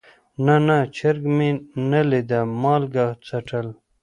نه 0.45 0.55
نه 0.67 0.77
چرګ 0.97 1.23
مې 1.35 1.49
نه 1.89 2.01
ليده 2.09 2.39
مالګه 2.61 3.05
څټل. 3.25 3.67